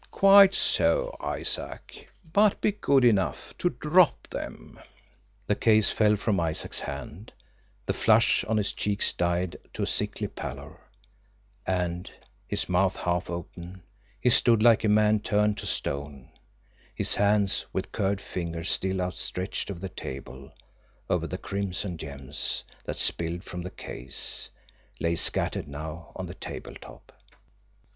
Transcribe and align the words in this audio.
Quite 0.09 0.55
so, 0.55 1.15
Isaac 1.21 2.11
but 2.33 2.59
be 2.59 2.71
good 2.71 3.05
enough 3.05 3.53
to 3.59 3.69
DROP 3.69 4.29
them!" 4.31 4.79
The 5.45 5.53
case 5.53 5.91
fell 5.91 6.15
from 6.15 6.39
Isaac's 6.39 6.79
hand, 6.79 7.31
the 7.85 7.93
flush 7.93 8.43
on 8.45 8.57
his 8.57 8.73
cheeks 8.73 9.13
died 9.13 9.57
to 9.75 9.83
a 9.83 9.85
sickly 9.85 10.27
pallor, 10.27 10.79
and, 11.67 12.09
his 12.47 12.67
mouth 12.67 12.95
half 12.95 13.29
open, 13.29 13.83
he 14.19 14.31
stood 14.31 14.63
like 14.63 14.83
a 14.83 14.89
man 14.89 15.19
turned 15.19 15.59
to 15.59 15.67
stone, 15.67 16.31
his 16.95 17.13
hands 17.13 17.67
with 17.71 17.91
curved 17.91 18.21
fingers 18.21 18.71
still 18.71 19.01
outstretched 19.01 19.69
over 19.69 19.79
the 19.81 19.87
table, 19.89 20.51
over 21.11 21.27
the 21.27 21.37
crimson 21.37 21.95
gems 21.99 22.63
that, 22.85 22.97
spilled 22.97 23.43
from 23.43 23.61
the 23.61 23.69
case, 23.69 24.49
lay 24.99 25.15
scattered 25.15 25.67
now 25.67 26.11
on 26.15 26.25
the 26.25 26.33
tabletop. 26.33 27.11